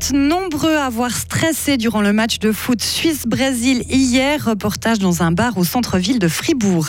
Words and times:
êtes 0.00 0.12
nombreux 0.14 0.76
à 0.76 0.86
avoir 0.86 1.10
stressé 1.10 1.76
durant 1.76 2.00
le 2.00 2.14
match 2.14 2.38
de 2.38 2.52
foot 2.52 2.80
Suisse-Brésil 2.80 3.82
hier. 3.90 4.42
Reportage 4.46 4.98
dans 4.98 5.22
un 5.22 5.30
bar 5.30 5.58
au 5.58 5.64
centre-ville 5.64 6.18
de 6.18 6.26
Fribourg. 6.26 6.88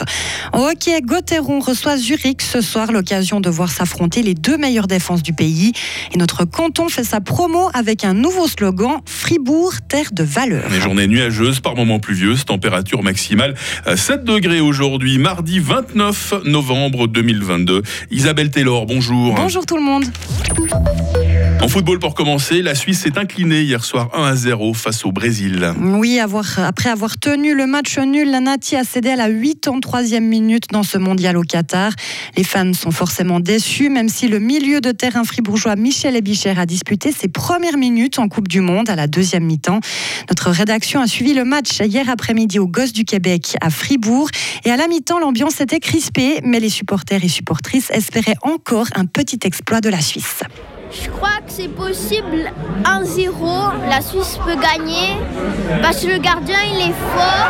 Au 0.53 0.59
hockey, 0.59 1.01
Gauthieron 1.01 1.59
reçoit 1.59 1.97
Zurich 1.97 2.41
ce 2.41 2.61
soir, 2.61 2.93
l'occasion 2.93 3.41
de 3.41 3.49
voir 3.49 3.69
s'affronter 3.69 4.21
les 4.21 4.33
deux 4.33 4.57
meilleures 4.57 4.87
défenses 4.87 5.23
du 5.23 5.33
pays. 5.33 5.73
Et 6.13 6.17
notre 6.17 6.45
canton 6.45 6.87
fait 6.87 7.03
sa 7.03 7.19
promo 7.19 7.69
avec 7.73 8.05
un 8.05 8.13
nouveau 8.13 8.47
slogan 8.47 9.01
Fribourg, 9.05 9.73
terre 9.89 10.11
de 10.13 10.23
valeur. 10.23 10.69
Les 10.69 10.79
journées 10.79 11.07
nuageuses, 11.07 11.59
par 11.59 11.75
moments 11.75 11.99
pluvieuses, 11.99 12.45
température 12.45 13.03
maximale 13.03 13.55
7 13.93 14.23
degrés 14.23 14.61
aujourd'hui, 14.61 15.17
mardi 15.17 15.59
29 15.59 16.45
novembre 16.45 17.07
2022. 17.07 17.81
Isabelle 18.09 18.51
Taylor, 18.51 18.85
bonjour. 18.85 19.35
Bonjour 19.35 19.65
tout 19.65 19.75
le 19.75 19.83
monde. 19.83 20.05
En 21.61 21.67
football, 21.67 21.99
pour 21.99 22.15
commencer, 22.15 22.63
la 22.63 22.73
Suisse 22.73 23.01
s'est 23.01 23.19
inclinée 23.19 23.61
hier 23.61 23.85
soir 23.85 24.09
1 24.15 24.23
à 24.23 24.35
0 24.35 24.73
face 24.73 25.05
au 25.05 25.11
Brésil. 25.11 25.71
Oui, 25.79 26.19
après 26.19 26.89
avoir 26.89 27.19
tenu 27.19 27.53
le 27.53 27.67
match 27.67 27.99
nul, 27.99 28.31
la 28.31 28.39
Nati 28.39 28.75
a 28.75 28.83
cédé 28.83 29.09
à 29.09 29.15
la 29.15 29.29
83e 29.29 30.21
minute 30.21 30.63
dans 30.71 30.81
ce 30.81 30.97
mondial 30.97 31.37
au 31.37 31.43
Qatar. 31.43 31.91
Les 32.35 32.43
fans 32.43 32.73
sont 32.73 32.89
forcément 32.89 33.39
déçus, 33.39 33.89
même 33.89 34.09
si 34.09 34.27
le 34.27 34.39
milieu 34.39 34.81
de 34.81 34.91
terrain 34.91 35.23
fribourgeois 35.23 35.75
Michel 35.75 36.15
Ebicher 36.15 36.55
a 36.57 36.65
disputé 36.65 37.11
ses 37.11 37.27
premières 37.27 37.77
minutes 37.77 38.17
en 38.17 38.27
Coupe 38.27 38.47
du 38.47 38.61
Monde 38.61 38.89
à 38.89 38.95
la 38.95 39.05
deuxième 39.05 39.43
mi-temps. 39.43 39.81
Notre 40.29 40.49
rédaction 40.49 40.99
a 40.99 41.05
suivi 41.05 41.35
le 41.35 41.45
match 41.45 41.79
hier 41.79 42.09
après-midi 42.09 42.57
au 42.57 42.65
Gosses 42.65 42.93
du 42.93 43.05
Québec 43.05 43.55
à 43.61 43.69
Fribourg. 43.69 44.29
Et 44.65 44.71
à 44.71 44.77
la 44.77 44.87
mi-temps, 44.87 45.19
l'ambiance 45.19 45.61
était 45.61 45.79
crispée, 45.79 46.39
mais 46.43 46.59
les 46.59 46.69
supporters 46.69 47.23
et 47.23 47.29
supportrices 47.29 47.91
espéraient 47.91 48.37
encore 48.41 48.87
un 48.95 49.05
petit 49.05 49.39
exploit 49.43 49.79
de 49.79 49.89
la 49.89 50.01
Suisse. 50.01 50.41
Je 50.91 51.09
crois 51.09 51.37
que 51.45 51.51
c'est 51.51 51.69
possible 51.69 52.51
1-0, 52.83 53.89
la 53.89 54.01
Suisse 54.01 54.37
peut 54.45 54.55
gagner 54.55 55.15
parce 55.81 56.01
que 56.01 56.07
le 56.07 56.17
gardien 56.17 56.57
il 56.73 56.89
est 56.89 56.95
fort. 57.15 57.49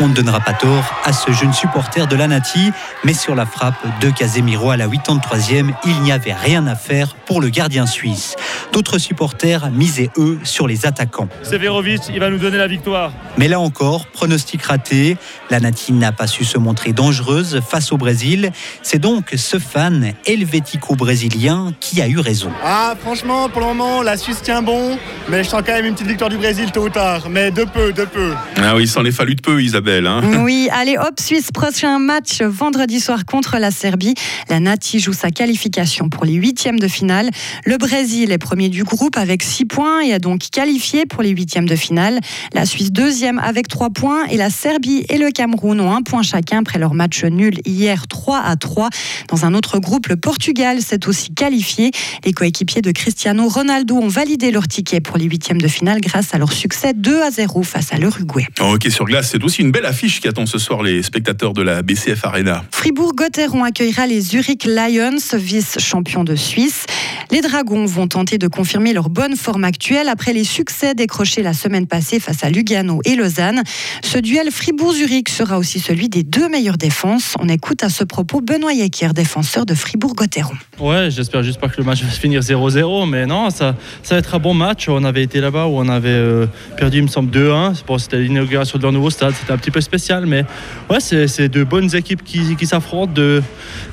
On 0.00 0.06
ne 0.06 0.14
donnera 0.14 0.38
pas 0.38 0.52
tort 0.52 0.94
à 1.04 1.12
ce 1.12 1.32
jeune 1.32 1.52
supporter 1.52 2.06
de 2.06 2.14
la 2.14 2.28
Nati, 2.28 2.70
mais 3.02 3.14
sur 3.14 3.34
la 3.34 3.46
frappe 3.46 3.74
de 4.00 4.10
Casemiro 4.10 4.70
à 4.70 4.76
la 4.76 4.86
83e, 4.86 5.72
il 5.84 6.02
n'y 6.02 6.12
avait 6.12 6.34
rien 6.34 6.68
à 6.68 6.76
faire 6.76 7.16
pour 7.26 7.40
le 7.40 7.48
gardien 7.48 7.84
suisse. 7.84 8.36
D'autres 8.72 8.98
supporters 8.98 9.70
misaient 9.72 10.10
eux 10.16 10.38
sur 10.44 10.68
les 10.68 10.86
attaquants. 10.86 11.28
Severovic, 11.42 12.02
il 12.12 12.20
va 12.20 12.30
nous 12.30 12.38
donner 12.38 12.58
la 12.58 12.68
victoire. 12.68 13.10
Mais 13.38 13.48
là 13.48 13.58
encore, 13.58 14.06
pronostic 14.06 14.62
raté. 14.62 15.16
La 15.50 15.58
Nati 15.58 15.92
n'a 15.92 16.12
pas 16.12 16.28
su 16.28 16.44
se 16.44 16.58
montrer 16.58 16.92
dangereuse 16.92 17.60
face 17.68 17.90
au 17.90 17.96
Brésil. 17.96 18.52
C'est 18.82 19.00
donc 19.00 19.32
ce 19.36 19.58
fan 19.58 20.12
helvético-brésilien 20.26 21.72
qui 21.80 22.00
a 22.00 22.06
eu 22.06 22.20
raison. 22.20 22.52
Ah, 22.64 22.94
franchement, 23.00 23.48
pour 23.48 23.62
le 23.62 23.66
moment, 23.66 24.02
la 24.02 24.16
Suisse 24.16 24.42
tient 24.42 24.62
bon, 24.62 24.96
mais 25.28 25.42
je 25.42 25.48
sens 25.48 25.62
quand 25.66 25.72
même 25.72 25.86
une 25.86 25.94
petite 25.94 26.06
victoire 26.06 26.30
du 26.30 26.36
Brésil 26.36 26.70
tôt 26.70 26.84
ou 26.84 26.88
tard. 26.88 27.28
Mais 27.28 27.50
de 27.50 27.64
peu, 27.64 27.92
de 27.92 28.04
peu. 28.04 28.32
Ah 28.62 28.76
oui, 28.76 28.84
il 28.84 28.88
s'en 28.88 29.04
est 29.04 29.10
fallu 29.10 29.34
de 29.34 29.42
peu, 29.42 29.60
Isabelle. 29.60 29.87
Hein. 29.88 30.20
Oui, 30.44 30.68
allez 30.70 30.96
hop, 30.98 31.18
Suisse, 31.18 31.50
prochain 31.52 31.98
match 31.98 32.42
vendredi 32.42 33.00
soir 33.00 33.24
contre 33.24 33.56
la 33.58 33.70
Serbie. 33.70 34.14
La 34.50 34.60
Nati 34.60 34.98
joue 34.98 35.12
sa 35.12 35.30
qualification 35.30 36.08
pour 36.10 36.24
les 36.24 36.34
huitièmes 36.34 36.78
de 36.78 36.88
finale. 36.88 37.30
Le 37.64 37.78
Brésil 37.78 38.30
est 38.30 38.38
premier 38.38 38.68
du 38.68 38.84
groupe 38.84 39.16
avec 39.16 39.42
six 39.42 39.64
points 39.64 40.00
et 40.00 40.12
a 40.12 40.18
donc 40.18 40.42
qualifié 40.52 41.06
pour 41.06 41.22
les 41.22 41.30
huitièmes 41.30 41.68
de 41.68 41.76
finale. 41.76 42.20
La 42.52 42.66
Suisse 42.66 42.92
deuxième 42.92 43.38
avec 43.38 43.68
trois 43.68 43.88
points 43.88 44.26
et 44.26 44.36
la 44.36 44.50
Serbie 44.50 45.06
et 45.08 45.16
le 45.16 45.30
Cameroun 45.30 45.80
ont 45.80 45.92
un 45.94 46.02
point 46.02 46.22
chacun 46.22 46.60
après 46.60 46.78
leur 46.78 46.92
match 46.92 47.24
nul 47.24 47.58
hier 47.64 48.06
3 48.08 48.40
à 48.40 48.56
3. 48.56 48.90
Dans 49.28 49.46
un 49.46 49.54
autre 49.54 49.78
groupe, 49.78 50.08
le 50.08 50.16
Portugal 50.16 50.82
s'est 50.82 51.08
aussi 51.08 51.32
qualifié. 51.32 51.92
Les 52.24 52.32
coéquipiers 52.32 52.82
de 52.82 52.90
Cristiano 52.90 53.48
Ronaldo 53.48 53.96
ont 53.96 54.08
validé 54.08 54.50
leur 54.50 54.68
ticket 54.68 55.00
pour 55.00 55.16
les 55.16 55.24
huitièmes 55.24 55.60
de 55.60 55.68
finale 55.68 56.00
grâce 56.00 56.34
à 56.34 56.38
leur 56.38 56.52
succès 56.52 56.92
2 56.94 57.22
à 57.22 57.30
0 57.30 57.62
face 57.62 57.92
à 57.92 57.96
l'Uruguay. 57.96 58.46
Ok, 58.60 58.86
sur 58.90 59.06
glace, 59.06 59.30
c'est 59.32 59.42
aussi 59.42 59.62
une 59.62 59.70
belle 59.70 59.77
affiche 59.84 60.20
qui 60.20 60.28
attend 60.28 60.46
ce 60.46 60.58
soir 60.58 60.82
les 60.82 61.02
spectateurs 61.02 61.52
de 61.52 61.62
la 61.62 61.82
BCF 61.82 62.24
Arena. 62.24 62.64
Fribourg-Gotteron 62.72 63.64
accueillera 63.64 64.06
les 64.06 64.20
Zurich 64.20 64.64
Lions, 64.64 65.18
vice-champions 65.34 66.24
de 66.24 66.36
Suisse. 66.36 66.86
Les 67.30 67.40
Dragons 67.40 67.84
vont 67.84 68.08
tenter 68.08 68.38
de 68.38 68.48
confirmer 68.48 68.92
leur 68.92 69.10
bonne 69.10 69.36
forme 69.36 69.64
actuelle 69.64 70.08
après 70.08 70.32
les 70.32 70.44
succès 70.44 70.94
décrochés 70.94 71.42
la 71.42 71.52
semaine 71.52 71.86
passée 71.86 72.20
face 72.20 72.44
à 72.44 72.50
Lugano 72.50 73.00
et 73.04 73.16
Lausanne. 73.16 73.62
Ce 74.02 74.18
duel 74.18 74.50
Fribourg-Zurich 74.50 75.28
sera 75.28 75.58
aussi 75.58 75.80
celui 75.80 76.08
des 76.08 76.22
deux 76.22 76.48
meilleures 76.48 76.78
défenses. 76.78 77.34
On 77.38 77.48
écoute 77.48 77.82
à 77.82 77.90
ce 77.90 78.04
propos 78.04 78.40
Benoît 78.40 78.72
Yecker, 78.72 79.12
défenseur 79.14 79.66
de 79.66 79.74
Fribourg-Gotteron. 79.74 80.54
Ouais, 80.80 81.10
j'espère 81.10 81.42
juste 81.42 81.60
pas 81.60 81.68
que 81.68 81.76
le 81.78 81.84
match 81.84 82.02
va 82.02 82.10
se 82.10 82.20
finir 82.20 82.40
0-0, 82.40 83.08
mais 83.08 83.26
non, 83.26 83.50
ça, 83.50 83.76
ça 84.02 84.14
va 84.14 84.18
être 84.20 84.34
un 84.34 84.38
bon 84.38 84.54
match. 84.54 84.88
On 84.88 85.04
avait 85.04 85.22
été 85.22 85.40
là-bas 85.40 85.66
où 85.66 85.78
on 85.78 85.88
avait 85.88 86.08
euh, 86.08 86.46
perdu, 86.76 86.98
il 86.98 87.02
me 87.02 87.08
semble, 87.08 87.30
2-1. 87.30 87.74
C'était 87.98 88.18
l'inauguration 88.18 88.78
de 88.78 88.82
leur 88.84 88.92
nouveau 88.92 89.10
stade, 89.10 89.34
c'était 89.38 89.52
un 89.52 89.58
petit 89.58 89.67
peu 89.70 89.80
spécial, 89.80 90.26
mais 90.26 90.44
ouais, 90.90 91.00
c'est 91.00 91.48
deux 91.48 91.64
bonnes 91.64 91.94
équipes 91.94 92.22
qui, 92.24 92.56
qui 92.56 92.66
s'affrontent, 92.66 93.12
deux 93.12 93.42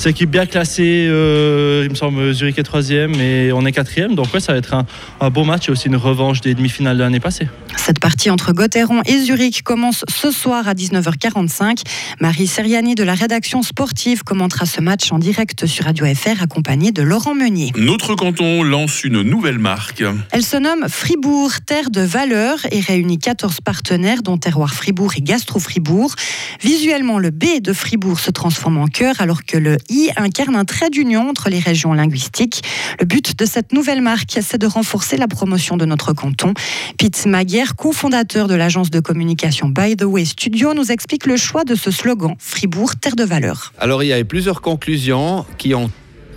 équipes 0.05 0.31
bien 0.31 0.45
classées. 0.45 1.07
Euh, 1.09 1.83
il 1.85 1.89
me 1.89 1.95
semble, 1.95 2.33
Zurich 2.33 2.57
est 2.57 2.63
troisième 2.63 3.13
et 3.15 3.51
on 3.53 3.65
est 3.65 3.71
quatrième. 3.71 4.15
Donc 4.15 4.33
ouais, 4.33 4.39
ça 4.39 4.53
va 4.53 4.57
être 4.57 4.73
un, 4.73 4.85
un 5.19 5.29
beau 5.29 5.43
match 5.43 5.69
et 5.69 5.71
aussi 5.71 5.87
une 5.87 5.95
revanche 5.95 6.41
des 6.41 6.53
demi-finales 6.53 6.97
de 6.97 7.03
l'année 7.03 7.19
passée. 7.19 7.47
Cette 7.77 7.99
partie 7.99 8.29
entre 8.29 8.53
Gotteron 8.53 9.01
et 9.05 9.19
Zurich 9.19 9.63
commence 9.63 10.05
ce 10.07 10.31
soir 10.31 10.67
à 10.67 10.73
19h45. 10.73 11.81
Marie 12.19 12.47
Seriani 12.47 12.95
de 12.95 13.03
la 13.03 13.13
rédaction 13.13 13.61
sportive 13.61 14.23
commentera 14.23 14.65
ce 14.65 14.81
match 14.81 15.11
en 15.11 15.19
direct 15.19 15.65
sur 15.65 15.85
Radio 15.85 16.05
FR 16.05 16.41
accompagnée 16.41 16.91
de 16.91 17.01
Laurent 17.01 17.35
Meunier. 17.35 17.71
Notre 17.77 18.15
canton 18.15 18.63
lance 18.63 19.03
une 19.03 19.21
nouvelle 19.21 19.59
marque. 19.59 20.03
Elle 20.31 20.43
se 20.43 20.57
nomme 20.57 20.85
Fribourg, 20.87 21.51
terre 21.65 21.89
de 21.89 22.01
valeur 22.01 22.57
et 22.71 22.79
réunit 22.79 23.19
14 23.19 23.61
partenaires 23.61 24.23
dont 24.23 24.37
Terroir 24.37 24.73
Fribourg 24.73 25.13
et 25.17 25.21
Gastro 25.21 25.59
Fribourg. 25.65 26.13
Visuellement, 26.61 27.17
le 27.17 27.31
B 27.31 27.59
de 27.59 27.73
Fribourg 27.73 28.19
se 28.19 28.29
transforme 28.29 28.77
en 28.77 28.85
cœur 28.85 29.15
alors 29.19 29.43
que 29.43 29.57
le 29.57 29.77
I 29.89 30.11
incarne 30.15 30.55
un 30.55 30.63
trait 30.63 30.91
d'union 30.91 31.27
entre 31.27 31.49
les 31.49 31.57
régions 31.59 31.93
linguistiques. 31.93 32.61
Le 32.99 33.05
but 33.05 33.37
de 33.37 33.45
cette 33.45 33.73
nouvelle 33.73 34.01
marque, 34.01 34.37
c'est 34.41 34.59
de 34.59 34.67
renforcer 34.67 35.17
la 35.17 35.27
promotion 35.27 35.75
de 35.75 35.85
notre 35.85 36.13
canton. 36.13 36.53
Pete 36.99 37.25
Maguire, 37.25 37.75
cofondateur 37.75 38.47
de 38.47 38.53
l'agence 38.53 38.91
de 38.91 38.99
communication 38.99 39.67
By 39.67 39.95
the 39.95 40.03
Way 40.03 40.25
Studio, 40.25 40.75
nous 40.75 40.91
explique 40.91 41.25
le 41.25 41.35
choix 41.35 41.63
de 41.63 41.73
ce 41.73 41.89
slogan 41.89 42.35
Fribourg, 42.37 42.95
terre 42.95 43.15
de 43.15 43.23
valeur. 43.23 43.73
Alors, 43.79 44.03
il 44.03 44.07
y 44.07 44.13
a 44.13 44.19
eu 44.19 44.25
plusieurs 44.25 44.61
conclusions 44.61 45.45
qui 45.57 45.73
ont 45.73 45.89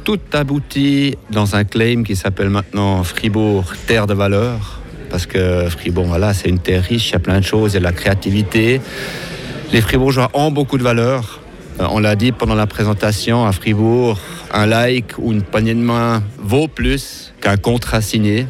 toutes 0.04 0.34
abouti 0.34 1.16
dans 1.30 1.54
un 1.54 1.64
claim 1.64 2.02
qui 2.02 2.16
s'appelle 2.16 2.48
maintenant 2.48 3.04
Fribourg, 3.04 3.74
terre 3.86 4.06
de 4.06 4.14
valeur. 4.14 4.80
Parce 5.10 5.26
que 5.26 5.68
Fribourg, 5.68 6.06
voilà, 6.06 6.34
c'est 6.34 6.48
une 6.48 6.58
terre 6.58 6.82
riche, 6.82 7.10
il 7.10 7.12
y 7.12 7.16
a 7.16 7.20
plein 7.20 7.38
de 7.38 7.44
choses, 7.44 7.72
il 7.72 7.74
y 7.74 7.76
a 7.76 7.80
de 7.80 7.84
la 7.84 7.92
créativité. 7.92 8.80
Les 9.72 9.80
Fribourgeois 9.80 10.30
ont 10.34 10.50
beaucoup 10.50 10.78
de 10.78 10.82
valeur. 10.82 11.40
Euh, 11.80 11.86
on 11.90 12.00
l'a 12.00 12.16
dit 12.16 12.32
pendant 12.32 12.54
la 12.54 12.66
présentation 12.66 13.46
à 13.46 13.52
Fribourg, 13.52 14.18
un 14.52 14.66
like 14.66 15.14
ou 15.18 15.32
une 15.32 15.42
poignée 15.42 15.74
de 15.74 15.80
main 15.80 16.22
vaut 16.38 16.68
plus 16.68 17.32
qu'un 17.40 17.56
contrat 17.56 18.00
signé. 18.00 18.46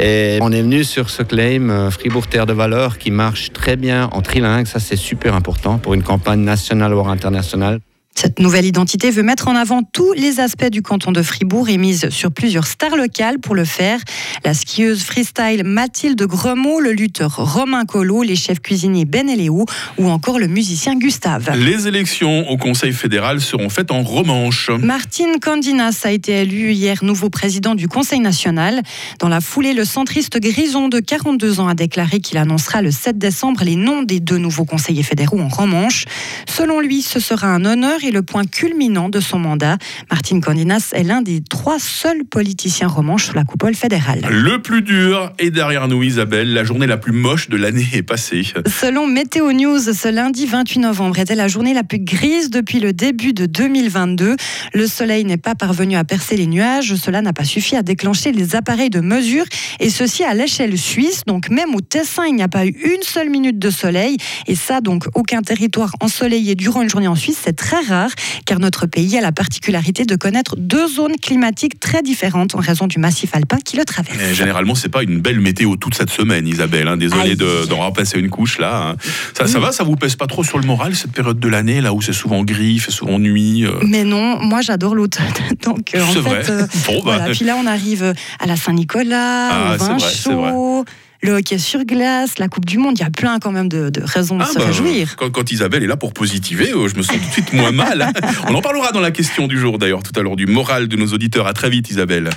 Et 0.00 0.38
on 0.40 0.50
est 0.50 0.62
venu 0.62 0.84
sur 0.84 1.10
ce 1.10 1.22
claim 1.22 1.70
euh, 1.70 1.90
Fribourg 1.90 2.26
Terre 2.26 2.46
de 2.46 2.52
Valeur 2.52 2.98
qui 2.98 3.10
marche 3.10 3.52
très 3.52 3.76
bien 3.76 4.08
en 4.12 4.22
trilingue. 4.22 4.66
Ça, 4.66 4.80
c'est 4.80 4.96
super 4.96 5.34
important 5.34 5.78
pour 5.78 5.94
une 5.94 6.02
campagne 6.02 6.40
nationale 6.40 6.94
ou 6.94 7.06
internationale. 7.06 7.80
Cette 8.16 8.38
nouvelle 8.38 8.64
identité 8.64 9.10
veut 9.10 9.24
mettre 9.24 9.48
en 9.48 9.56
avant 9.56 9.82
tous 9.82 10.12
les 10.12 10.38
aspects 10.38 10.70
du 10.70 10.82
canton 10.82 11.10
de 11.10 11.20
Fribourg 11.20 11.68
et 11.68 11.76
mise 11.78 12.10
sur 12.10 12.30
plusieurs 12.30 12.66
stars 12.66 12.96
locales 12.96 13.40
pour 13.40 13.56
le 13.56 13.64
faire. 13.64 13.98
La 14.44 14.54
skieuse 14.54 15.02
freestyle 15.02 15.64
Mathilde 15.64 16.22
Gremaud, 16.22 16.78
le 16.80 16.92
lutteur 16.92 17.34
Romain 17.36 17.84
Collot, 17.84 18.22
les 18.22 18.36
chefs 18.36 18.60
cuisiniers 18.60 19.04
Ben 19.04 19.28
et 19.28 19.34
Léo 19.34 19.66
ou 19.98 20.08
encore 20.08 20.38
le 20.38 20.46
musicien 20.46 20.94
Gustave. 20.94 21.50
Les 21.56 21.88
élections 21.88 22.48
au 22.48 22.56
Conseil 22.56 22.92
fédéral 22.92 23.40
seront 23.40 23.68
faites 23.68 23.90
en 23.90 24.02
romanche. 24.02 24.70
Martine 24.70 25.40
Candinas 25.40 26.02
a 26.04 26.12
été 26.12 26.32
élu 26.42 26.72
hier 26.72 27.02
nouveau 27.02 27.30
président 27.30 27.74
du 27.74 27.88
Conseil 27.88 28.20
national. 28.20 28.80
Dans 29.18 29.28
la 29.28 29.40
foulée, 29.40 29.74
le 29.74 29.84
centriste 29.84 30.38
Grison 30.38 30.88
de 30.88 31.00
42 31.00 31.58
ans 31.58 31.66
a 31.66 31.74
déclaré 31.74 32.20
qu'il 32.20 32.38
annoncera 32.38 32.80
le 32.80 32.92
7 32.92 33.18
décembre 33.18 33.64
les 33.64 33.76
noms 33.76 34.02
des 34.02 34.20
deux 34.20 34.38
nouveaux 34.38 34.64
conseillers 34.64 35.02
fédéraux 35.02 35.40
en 35.40 35.48
romanche. 35.48 36.04
Selon 36.46 36.78
lui, 36.78 37.02
ce 37.02 37.18
sera 37.18 37.48
un 37.48 37.64
honneur 37.64 38.03
et 38.06 38.10
le 38.10 38.22
point 38.22 38.44
culminant 38.44 39.08
de 39.08 39.20
son 39.20 39.38
mandat. 39.38 39.78
Martine 40.10 40.40
Candinas 40.40 40.90
est 40.92 41.02
l'un 41.02 41.22
des 41.22 41.42
trois 41.42 41.78
seuls 41.78 42.24
politiciens 42.24 42.88
romanches 42.88 43.26
sous 43.26 43.34
la 43.34 43.44
coupole 43.44 43.74
fédérale. 43.74 44.20
Le 44.30 44.60
plus 44.60 44.82
dur 44.82 45.32
est 45.38 45.50
derrière 45.50 45.88
nous, 45.88 46.02
Isabelle. 46.02 46.52
La 46.52 46.64
journée 46.64 46.86
la 46.86 46.96
plus 46.96 47.12
moche 47.12 47.48
de 47.48 47.56
l'année 47.56 47.86
est 47.92 48.02
passée. 48.02 48.42
Selon 48.66 49.06
Météo 49.06 49.52
News, 49.52 49.78
ce 49.78 50.08
lundi 50.08 50.46
28 50.46 50.80
novembre 50.80 51.18
était 51.18 51.34
la 51.34 51.48
journée 51.48 51.74
la 51.74 51.84
plus 51.84 51.98
grise 51.98 52.50
depuis 52.50 52.80
le 52.80 52.92
début 52.92 53.32
de 53.32 53.46
2022. 53.46 54.36
Le 54.72 54.86
soleil 54.86 55.24
n'est 55.24 55.36
pas 55.36 55.54
parvenu 55.54 55.96
à 55.96 56.04
percer 56.04 56.36
les 56.36 56.46
nuages. 56.46 56.94
Cela 56.96 57.22
n'a 57.22 57.32
pas 57.32 57.44
suffi 57.44 57.76
à 57.76 57.82
déclencher 57.82 58.32
les 58.32 58.56
appareils 58.56 58.90
de 58.90 59.00
mesure 59.00 59.44
et 59.80 59.90
ceci 59.90 60.24
à 60.24 60.34
l'échelle 60.34 60.76
suisse. 60.78 61.22
Donc 61.26 61.48
même 61.48 61.74
au 61.74 61.80
Tessin, 61.80 62.24
il 62.26 62.34
n'y 62.34 62.42
a 62.42 62.48
pas 62.48 62.66
eu 62.66 62.70
une 62.70 63.02
seule 63.02 63.30
minute 63.30 63.58
de 63.58 63.70
soleil. 63.70 64.16
Et 64.46 64.54
ça, 64.54 64.80
donc 64.80 65.06
aucun 65.14 65.42
territoire 65.42 65.92
ensoleillé 66.00 66.54
durant 66.54 66.82
une 66.82 66.90
journée 66.90 67.08
en 67.08 67.14
Suisse, 67.14 67.40
c'est 67.42 67.56
très 67.56 67.80
rare. 67.80 67.93
Rare, 67.94 68.10
car 68.46 68.58
notre 68.58 68.86
pays 68.86 69.16
a 69.16 69.20
la 69.20 69.32
particularité 69.32 70.04
de 70.04 70.16
connaître 70.16 70.56
deux 70.58 70.88
zones 70.88 71.16
climatiques 71.20 71.78
très 71.80 72.02
différentes 72.02 72.54
en 72.54 72.58
raison 72.58 72.86
du 72.86 72.98
massif 72.98 73.34
alpin 73.34 73.58
qui 73.64 73.76
le 73.76 73.84
traverse. 73.84 74.18
Et 74.20 74.34
généralement, 74.34 74.74
c'est 74.74 74.88
pas 74.88 75.02
une 75.02 75.20
belle 75.20 75.40
météo 75.40 75.76
toute 75.76 75.94
cette 75.94 76.10
semaine, 76.10 76.46
Isabelle. 76.46 76.88
hein. 76.88 76.96
Désolé 76.96 77.36
de- 77.36 77.66
d'en 77.66 77.86
repasser 77.86 78.18
une 78.18 78.30
couche 78.30 78.58
là. 78.58 78.88
hein. 78.90 78.96
Ça, 79.36 79.46
ça 79.46 79.58
va, 79.58 79.72
ça 79.72 79.84
vous 79.84 79.96
pèse 79.96 80.16
pas 80.16 80.26
trop 80.26 80.42
sur 80.44 80.58
le 80.58 80.66
moral 80.66 80.94
cette 80.94 81.12
période 81.12 81.38
de 81.38 81.48
l'année 81.48 81.80
là 81.80 81.92
où 81.92 82.02
c'est 82.02 82.12
souvent 82.12 82.42
gris, 82.42 82.78
fait 82.78 82.90
souvent 82.90 83.18
nuit. 83.18 83.64
euh, 83.64 83.72
Mais 83.86 84.04
non, 84.04 84.38
moi 84.42 84.60
j'adore 84.60 84.94
l'automne. 84.94 85.24
Donc 85.64 85.94
euh, 85.94 86.02
en 86.02 86.06
C'est 86.08 86.14
fait, 86.14 86.20
vrai. 86.20 86.50
euh, 86.50 86.66
Bon, 86.86 86.94
bah. 86.96 87.16
voilà. 87.18 87.30
Puis 87.30 87.44
là 87.44 87.56
on 87.58 87.66
arrive 87.66 88.14
à 88.40 88.46
la 88.46 88.56
Saint-Nicolas, 88.56 89.48
Ah, 89.50 89.74
au 89.74 89.78
vin 89.78 89.98
chaud, 89.98 90.84
le 91.24 91.32
hockey 91.32 91.58
sur 91.58 91.84
glace, 91.84 92.38
la 92.38 92.48
Coupe 92.48 92.66
du 92.66 92.76
Monde. 92.76 92.98
Il 92.98 93.02
y 93.02 93.04
a 93.04 93.10
plein 93.10 93.38
quand 93.38 93.50
même 93.50 93.68
de, 93.68 93.88
de 93.88 94.02
raisons 94.04 94.36
de 94.36 94.42
Ah 94.42 94.46
se 94.46 94.58
bah, 94.58 94.66
réjouir. 94.66 95.16
Quand, 95.16 95.30
quand 95.30 95.50
Isabelle 95.50 95.82
est 95.82 95.86
là 95.86 95.96
pour 95.96 96.12
positiver, 96.12 96.70
euh, 96.72 96.86
je 96.86 96.96
me 96.96 97.02
sens 97.02 97.16
tout 97.16 97.26
de 97.26 97.32
suite 97.32 97.52
moins 97.54 97.72
mal. 97.72 98.12
On 98.48 98.54
en 98.54 98.60
parlera 98.60 98.92
dans 98.92 99.00
la 99.00 99.10
question 99.10 99.46
du 99.48 99.58
jour 99.58 99.78
d'ailleurs 99.78 100.02
tout 100.02 100.12
à 100.18 100.22
l'heure 100.22 100.36
du 100.36 100.46
moral 100.46 100.86
de 100.86 100.96
nos 100.96 101.06
auditeurs. 101.06 101.46
À 101.46 101.54
très 101.54 101.70
vite 101.70 101.90
Isabelle. 101.90 102.28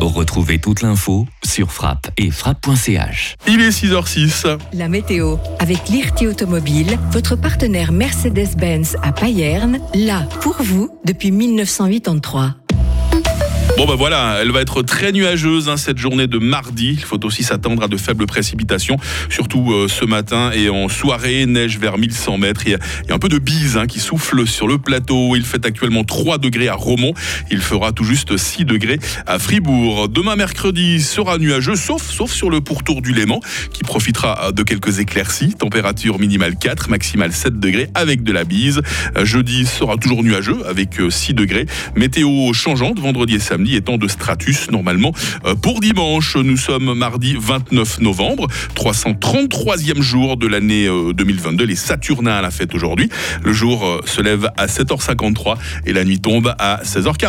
Retrouvez 0.00 0.58
toute 0.58 0.82
l'info 0.82 1.26
sur 1.44 1.72
frappe 1.72 2.08
et 2.16 2.30
frappe.ch. 2.30 3.36
Il 3.48 3.60
est 3.60 3.70
6h06. 3.70 4.58
La 4.74 4.88
météo 4.88 5.36
avec 5.58 5.88
l'IRT 5.88 6.26
Automobile, 6.28 6.98
votre 7.12 7.36
partenaire 7.36 7.92
Mercedes-Benz 7.92 8.96
à 9.02 9.12
Payerne, 9.12 9.78
là 9.94 10.26
pour 10.40 10.56
vous 10.60 10.90
depuis 11.04 11.30
1983. 11.30 12.56
Bon 13.76 13.86
ben 13.86 13.94
voilà, 13.94 14.38
elle 14.42 14.50
va 14.50 14.60
être 14.60 14.82
très 14.82 15.10
nuageuse 15.10 15.68
hein, 15.68 15.76
cette 15.76 15.96
journée 15.96 16.26
de 16.26 16.38
mardi. 16.38 16.90
Il 16.98 17.04
faut 17.04 17.24
aussi 17.24 17.42
s'attendre 17.42 17.82
à 17.82 17.88
de 17.88 17.96
faibles 17.96 18.26
précipitations, 18.26 18.98
surtout 19.30 19.72
euh, 19.72 19.88
ce 19.88 20.04
matin 20.04 20.50
et 20.52 20.68
en 20.68 20.88
soirée, 20.88 21.46
neige 21.46 21.78
vers 21.78 21.96
1100 21.96 22.36
mètres. 22.36 22.62
Il 22.66 22.72
y 22.72 22.74
a, 22.74 22.78
y 23.08 23.12
a 23.12 23.14
un 23.14 23.18
peu 23.18 23.30
de 23.30 23.38
bise 23.38 23.78
hein, 23.78 23.86
qui 23.86 23.98
souffle 23.98 24.46
sur 24.46 24.68
le 24.68 24.76
plateau. 24.76 25.34
Il 25.34 25.44
fait 25.44 25.64
actuellement 25.64 26.04
3 26.04 26.36
degrés 26.38 26.68
à 26.68 26.74
Romont. 26.74 27.14
Il 27.50 27.60
fera 27.60 27.92
tout 27.92 28.04
juste 28.04 28.36
6 28.36 28.66
degrés 28.66 28.98
à 29.26 29.38
Fribourg. 29.38 30.08
Demain 30.08 30.36
mercredi 30.36 31.00
sera 31.00 31.38
nuageux, 31.38 31.76
sauf, 31.76 32.02
sauf 32.02 32.30
sur 32.30 32.50
le 32.50 32.60
pourtour 32.60 33.00
du 33.00 33.14
Léman, 33.14 33.40
qui 33.72 33.82
profitera 33.82 34.52
de 34.52 34.62
quelques 34.62 34.98
éclaircies. 34.98 35.54
Température 35.54 36.18
minimale 36.18 36.56
4, 36.56 36.90
maximale 36.90 37.32
7 37.32 37.58
degrés 37.58 37.88
avec 37.94 38.24
de 38.24 38.32
la 38.32 38.44
bise. 38.44 38.82
Euh, 39.16 39.24
Jeudi 39.24 39.64
sera 39.64 39.96
toujours 39.96 40.22
nuageux 40.22 40.58
avec 40.68 41.00
euh, 41.00 41.08
6 41.08 41.32
degrés. 41.32 41.66
Météo 41.96 42.52
changeante 42.52 42.98
vendredi 42.98 43.36
et 43.36 43.38
samedi 43.38 43.69
étant 43.76 43.98
de 43.98 44.08
stratus 44.08 44.70
normalement. 44.70 45.12
Euh, 45.44 45.54
Pour 45.54 45.80
dimanche, 45.80 46.36
nous 46.36 46.56
sommes 46.56 46.94
mardi 46.94 47.36
29 47.38 48.00
novembre, 48.00 48.48
333e 48.74 50.00
jour 50.00 50.36
de 50.36 50.46
l'année 50.46 50.86
euh, 50.86 51.12
2022. 51.12 51.64
Les 51.64 51.76
Saturnins 51.76 52.36
à 52.36 52.42
la 52.42 52.50
fête 52.50 52.74
aujourd'hui. 52.74 53.08
Le 53.42 53.52
jour 53.52 53.84
euh, 53.84 54.00
se 54.06 54.20
lève 54.20 54.50
à 54.56 54.66
7h53 54.66 55.56
et 55.86 55.92
la 55.92 56.04
nuit 56.04 56.20
tombe 56.20 56.54
à 56.58 56.80
16h40. 56.84 57.28